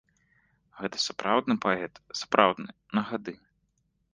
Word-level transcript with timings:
Гэта 0.79 0.97
сапраўдны 1.07 1.55
паэт, 1.65 1.93
сапраўдны, 2.23 2.69
на 2.99 3.05
гады. 3.11 3.33